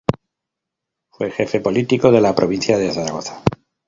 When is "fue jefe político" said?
1.11-2.11